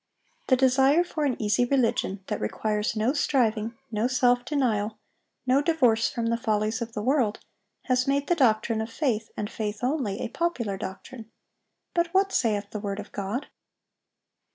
The 0.47 0.55
desire 0.55 1.03
for 1.03 1.25
an 1.25 1.39
easy 1.39 1.63
religion, 1.63 2.23
that 2.25 2.41
requires 2.41 2.95
no 2.95 3.13
striving, 3.13 3.77
no 3.91 4.07
self 4.07 4.43
denial, 4.43 4.97
no 5.45 5.61
divorce 5.61 6.09
from 6.09 6.25
the 6.25 6.37
follies 6.37 6.81
of 6.81 6.93
the 6.93 7.03
world, 7.03 7.37
has 7.83 8.07
made 8.07 8.25
the 8.25 8.33
doctrine 8.33 8.81
of 8.81 8.89
faith, 8.91 9.29
and 9.37 9.47
faith 9.47 9.83
only, 9.83 10.21
a 10.21 10.27
popular 10.29 10.75
doctrine; 10.75 11.29
but 11.93 12.07
what 12.15 12.31
saith 12.31 12.71
the 12.71 12.79
word 12.79 12.99
of 12.99 13.11
God? 13.11 13.45